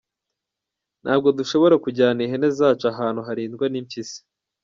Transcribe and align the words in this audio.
Ntabwo 1.03 1.27
dushobora 1.37 1.75
kujyana 1.83 2.19
ihene 2.25 2.47
zacu 2.57 2.85
ahantu 2.93 3.21
harindwa 3.27 3.65
n’impyisi. 3.69 4.19